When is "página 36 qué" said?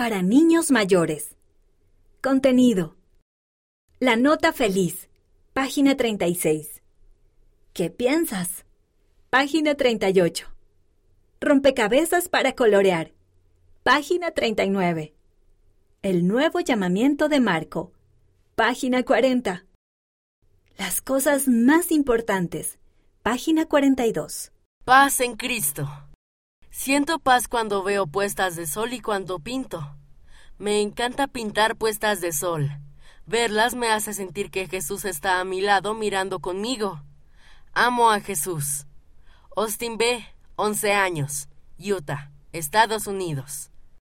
5.52-7.90